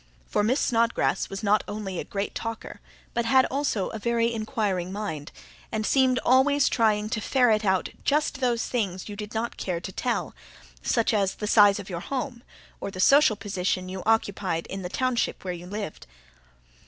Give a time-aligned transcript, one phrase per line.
[0.25, 2.81] For Miss Snodgrass was not only a great talker,
[3.13, 5.31] but had also a very inquiring mind,
[5.71, 9.91] and seemed always trying to ferret out just those things you did not care to
[9.91, 10.33] tell
[10.81, 12.41] such as the size of your home,
[12.79, 16.07] or the social position you occupied in the township where you lived.